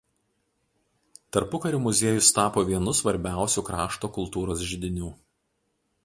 Tarpukariu 1.35 1.81
muziejus 1.83 2.31
tapo 2.37 2.63
vienu 2.69 2.93
svarbiausių 2.99 3.63
krašto 3.67 4.09
kultūros 4.15 4.65
židinių. 4.71 5.11